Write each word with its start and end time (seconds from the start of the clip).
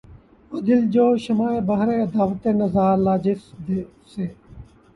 وہ 0.51 0.57
دل 0.67 0.81
جوں 0.93 1.11
شمعِ 1.23 1.53
بہرِ 1.67 1.89
دعوت 2.13 2.43
نظارہ 2.59 3.01
لا‘ 3.03 3.15
جس 3.23 3.41
سے 4.11 4.25